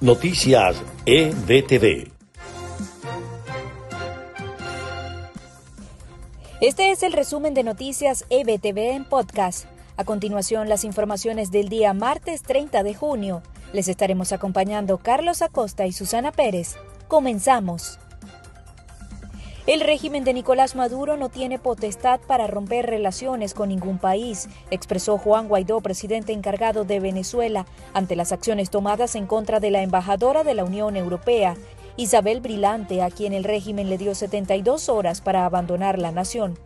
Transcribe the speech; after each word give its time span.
Noticias 0.00 0.80
EBTV. 1.06 2.12
Este 6.60 6.92
es 6.92 7.02
el 7.02 7.12
resumen 7.12 7.52
de 7.52 7.64
Noticias 7.64 8.24
EBTV 8.30 8.94
en 8.94 9.04
podcast. 9.04 9.64
A 9.96 10.04
continuación, 10.04 10.68
las 10.68 10.84
informaciones 10.84 11.50
del 11.50 11.68
día 11.68 11.94
martes 11.94 12.44
30 12.44 12.84
de 12.84 12.94
junio. 12.94 13.42
Les 13.72 13.88
estaremos 13.88 14.30
acompañando 14.30 14.98
Carlos 14.98 15.42
Acosta 15.42 15.84
y 15.84 15.90
Susana 15.90 16.30
Pérez. 16.30 16.76
Comenzamos. 17.08 17.98
El 19.68 19.80
régimen 19.80 20.24
de 20.24 20.32
Nicolás 20.32 20.76
Maduro 20.76 21.18
no 21.18 21.28
tiene 21.28 21.58
potestad 21.58 22.20
para 22.26 22.46
romper 22.46 22.86
relaciones 22.86 23.52
con 23.52 23.68
ningún 23.68 23.98
país, 23.98 24.48
expresó 24.70 25.18
Juan 25.18 25.46
Guaidó, 25.46 25.82
presidente 25.82 26.32
encargado 26.32 26.84
de 26.84 27.00
Venezuela, 27.00 27.66
ante 27.92 28.16
las 28.16 28.32
acciones 28.32 28.70
tomadas 28.70 29.14
en 29.14 29.26
contra 29.26 29.60
de 29.60 29.70
la 29.70 29.82
embajadora 29.82 30.42
de 30.42 30.54
la 30.54 30.64
Unión 30.64 30.96
Europea, 30.96 31.54
Isabel 31.98 32.40
Brilante, 32.40 33.02
a 33.02 33.10
quien 33.10 33.34
el 33.34 33.44
régimen 33.44 33.90
le 33.90 33.98
dio 33.98 34.14
72 34.14 34.88
horas 34.88 35.20
para 35.20 35.44
abandonar 35.44 35.98
la 35.98 36.12
nación. 36.12 36.58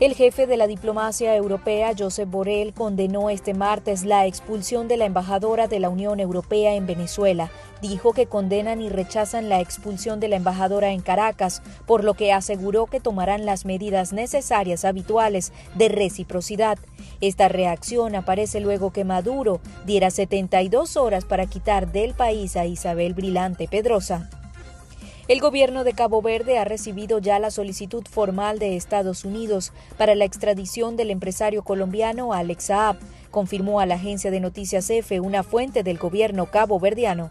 El 0.00 0.14
jefe 0.14 0.46
de 0.46 0.56
la 0.56 0.66
diplomacia 0.66 1.36
europea, 1.36 1.92
Josep 1.96 2.26
Borrell, 2.26 2.72
condenó 2.72 3.28
este 3.28 3.52
martes 3.52 4.02
la 4.02 4.24
expulsión 4.24 4.88
de 4.88 4.96
la 4.96 5.04
embajadora 5.04 5.68
de 5.68 5.78
la 5.78 5.90
Unión 5.90 6.20
Europea 6.20 6.74
en 6.74 6.86
Venezuela. 6.86 7.50
Dijo 7.82 8.14
que 8.14 8.24
condenan 8.24 8.80
y 8.80 8.88
rechazan 8.88 9.50
la 9.50 9.60
expulsión 9.60 10.18
de 10.18 10.28
la 10.28 10.36
embajadora 10.36 10.92
en 10.92 11.02
Caracas, 11.02 11.60
por 11.86 12.02
lo 12.02 12.14
que 12.14 12.32
aseguró 12.32 12.86
que 12.86 12.98
tomarán 12.98 13.44
las 13.44 13.66
medidas 13.66 14.14
necesarias 14.14 14.86
habituales 14.86 15.52
de 15.74 15.90
reciprocidad. 15.90 16.78
Esta 17.20 17.48
reacción 17.48 18.14
aparece 18.14 18.60
luego 18.60 18.94
que 18.94 19.04
Maduro 19.04 19.60
diera 19.84 20.10
72 20.10 20.96
horas 20.96 21.26
para 21.26 21.44
quitar 21.44 21.92
del 21.92 22.14
país 22.14 22.56
a 22.56 22.64
Isabel 22.64 23.12
Brilante 23.12 23.68
Pedrosa. 23.68 24.30
El 25.30 25.38
gobierno 25.38 25.84
de 25.84 25.92
Cabo 25.92 26.22
Verde 26.22 26.58
ha 26.58 26.64
recibido 26.64 27.20
ya 27.20 27.38
la 27.38 27.52
solicitud 27.52 28.02
formal 28.04 28.58
de 28.58 28.74
Estados 28.74 29.24
Unidos 29.24 29.72
para 29.96 30.16
la 30.16 30.24
extradición 30.24 30.96
del 30.96 31.12
empresario 31.12 31.62
colombiano 31.62 32.32
Alex 32.32 32.64
Saab, 32.64 32.96
confirmó 33.30 33.78
a 33.78 33.86
la 33.86 33.94
agencia 33.94 34.32
de 34.32 34.40
noticias 34.40 34.90
EFE 34.90 35.20
una 35.20 35.44
fuente 35.44 35.84
del 35.84 35.98
gobierno 35.98 36.46
caboverdiano. 36.46 37.30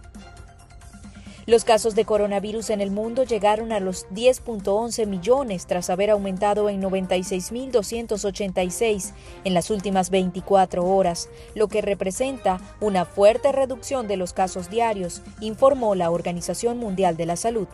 Los 1.50 1.64
casos 1.64 1.95
de 1.95 2.05
coronavirus 2.05 2.69
en 2.69 2.80
el 2.80 2.92
mundo 2.92 3.23
llegaron 3.23 3.72
a 3.72 3.80
los 3.80 4.08
10.11 4.09 5.08
millones 5.08 5.66
tras 5.66 5.89
haber 5.89 6.11
aumentado 6.11 6.69
en 6.69 6.80
96.286 6.80 9.14
en 9.45 9.55
las 9.55 9.72
últimas 9.72 10.11
24 10.11 10.86
horas, 10.86 11.27
lo 11.55 11.67
que 11.67 11.81
representa 11.81 12.61
una 12.80 13.03
fuerte 13.03 13.52
reducción 13.52 14.08
de 14.08 14.17
los 14.17 14.31
casos 14.31 14.70
diarios, 14.70 15.23
informó 15.42 15.95
la 15.95 16.11
Organización 16.11 16.77
Mundial 16.77 17.17
de 17.17 17.25
la 17.25 17.36
Salud. 17.36 17.67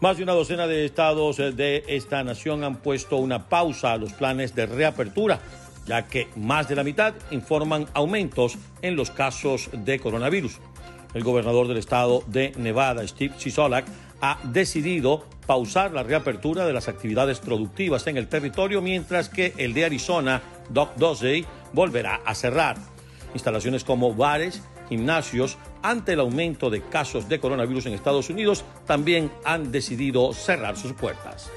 Más 0.00 0.16
de 0.16 0.24
una 0.24 0.32
docena 0.32 0.66
de 0.66 0.84
estados 0.84 1.36
de 1.36 1.84
esta 1.86 2.24
nación 2.24 2.64
han 2.64 2.82
puesto 2.82 3.18
una 3.18 3.48
pausa 3.48 3.92
a 3.92 3.96
los 3.96 4.12
planes 4.12 4.56
de 4.56 4.66
reapertura 4.66 5.40
ya 5.86 6.06
que 6.06 6.28
más 6.36 6.68
de 6.68 6.76
la 6.76 6.84
mitad 6.84 7.14
informan 7.30 7.86
aumentos 7.94 8.56
en 8.82 8.96
los 8.96 9.10
casos 9.10 9.70
de 9.72 9.98
coronavirus. 9.98 10.58
El 11.14 11.22
gobernador 11.22 11.68
del 11.68 11.76
estado 11.76 12.24
de 12.26 12.52
Nevada, 12.56 13.06
Steve 13.06 13.34
Sisolak, 13.38 13.86
ha 14.20 14.38
decidido 14.44 15.24
pausar 15.46 15.92
la 15.92 16.02
reapertura 16.02 16.66
de 16.66 16.72
las 16.72 16.88
actividades 16.88 17.38
productivas 17.38 18.06
en 18.06 18.16
el 18.16 18.28
territorio, 18.28 18.80
mientras 18.80 19.28
que 19.28 19.52
el 19.58 19.74
de 19.74 19.84
Arizona, 19.84 20.42
Doc 20.70 20.96
Dosey, 20.96 21.44
volverá 21.72 22.20
a 22.24 22.34
cerrar. 22.34 22.76
Instalaciones 23.34 23.84
como 23.84 24.14
bares, 24.14 24.62
gimnasios, 24.88 25.58
ante 25.82 26.14
el 26.14 26.20
aumento 26.20 26.70
de 26.70 26.82
casos 26.82 27.28
de 27.28 27.38
coronavirus 27.38 27.86
en 27.86 27.94
Estados 27.94 28.30
Unidos, 28.30 28.64
también 28.86 29.30
han 29.44 29.70
decidido 29.70 30.32
cerrar 30.32 30.76
sus 30.76 30.94
puertas 30.94 31.50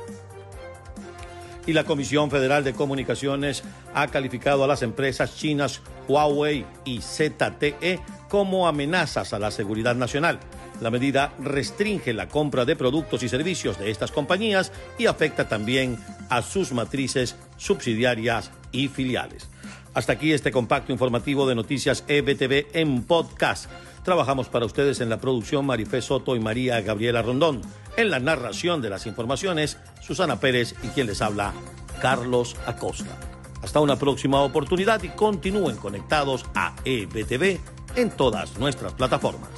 y 1.67 1.73
la 1.73 1.83
Comisión 1.83 2.31
Federal 2.31 2.63
de 2.63 2.73
Comunicaciones 2.73 3.63
ha 3.93 4.07
calificado 4.07 4.63
a 4.63 4.67
las 4.67 4.81
empresas 4.81 5.35
chinas 5.35 5.81
Huawei 6.07 6.65
y 6.85 7.01
ZTE 7.01 7.99
como 8.29 8.67
amenazas 8.67 9.33
a 9.33 9.39
la 9.39 9.51
seguridad 9.51 9.95
nacional. 9.95 10.39
La 10.81 10.89
medida 10.89 11.33
restringe 11.39 12.13
la 12.13 12.29
compra 12.29 12.65
de 12.65 12.75
productos 12.75 13.21
y 13.23 13.29
servicios 13.29 13.77
de 13.77 13.91
estas 13.91 14.11
compañías 14.11 14.71
y 14.97 15.07
afecta 15.07 15.47
también 15.47 15.97
a 16.29 16.41
sus 16.41 16.71
matrices 16.71 17.35
subsidiarias 17.57 18.51
y 18.71 18.87
filiales. 18.87 19.49
Hasta 19.93 20.13
aquí 20.13 20.31
este 20.31 20.51
compacto 20.51 20.91
informativo 20.91 21.47
de 21.47 21.55
noticias 21.55 22.03
EBTV 22.07 22.67
en 22.73 23.03
podcast. 23.03 23.69
Trabajamos 24.07 24.47
para 24.47 24.65
ustedes 24.65 25.01
en 25.01 25.09
la 25.09 25.19
producción 25.19 25.65
Marifé 25.65 26.01
Soto 26.01 26.37
y 26.37 26.39
María 26.39 26.79
Gabriela 26.79 27.21
Rondón. 27.21 27.59
En 27.97 28.09
la 28.09 28.21
narración 28.21 28.81
de 28.81 28.89
las 28.89 29.05
informaciones, 29.05 29.77
Susana 29.99 30.39
Pérez 30.39 30.75
y 30.81 30.87
quien 30.87 31.07
les 31.07 31.21
habla, 31.21 31.53
Carlos 32.01 32.55
Acosta. 32.65 33.19
Hasta 33.61 33.81
una 33.81 33.99
próxima 33.99 34.39
oportunidad 34.43 35.03
y 35.03 35.09
continúen 35.09 35.75
conectados 35.75 36.45
a 36.55 36.73
EBTV 36.85 37.59
en 37.97 38.11
todas 38.11 38.57
nuestras 38.57 38.93
plataformas. 38.93 39.49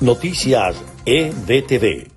Noticias 0.00 0.76
EBTV. 1.06 2.15